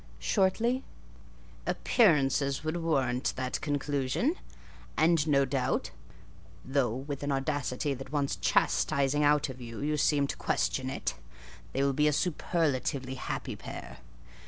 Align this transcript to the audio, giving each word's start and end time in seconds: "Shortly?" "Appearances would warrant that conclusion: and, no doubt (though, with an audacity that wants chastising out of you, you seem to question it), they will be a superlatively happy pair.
"Shortly?" 0.17 0.83
"Appearances 1.67 2.63
would 2.63 2.77
warrant 2.77 3.33
that 3.35 3.61
conclusion: 3.61 4.33
and, 4.97 5.27
no 5.27 5.45
doubt 5.45 5.91
(though, 6.65 6.95
with 6.95 7.21
an 7.21 7.31
audacity 7.31 7.93
that 7.93 8.11
wants 8.11 8.35
chastising 8.37 9.23
out 9.23 9.47
of 9.47 9.61
you, 9.61 9.79
you 9.81 9.97
seem 9.97 10.25
to 10.25 10.37
question 10.37 10.89
it), 10.89 11.13
they 11.71 11.83
will 11.83 11.93
be 11.93 12.07
a 12.07 12.13
superlatively 12.13 13.13
happy 13.13 13.55
pair. 13.55 13.99